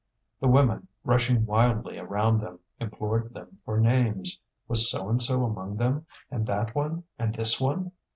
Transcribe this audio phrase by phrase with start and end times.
[0.39, 4.39] The women, rushing wildly around them, implored them for names.
[4.67, 6.07] Was So and so among them?
[6.31, 7.03] and that one?
[7.19, 7.91] and this one?